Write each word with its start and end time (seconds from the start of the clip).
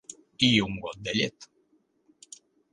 I 0.47 0.49
un 0.67 0.79
got 0.85 0.97
de 1.09 1.15
llet. 1.19 1.47